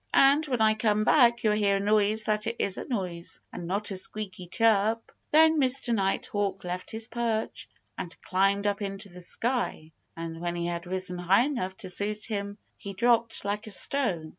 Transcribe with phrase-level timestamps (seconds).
[0.15, 3.91] And when I come back you'll hear a noise that is a noise and not
[3.91, 5.93] a squeaky chirp." Then Mr.
[5.93, 9.91] Nighthawk left his perch and climbed up into the sky.
[10.17, 14.29] And when he had risen high enough to suit him he dropped like a stone.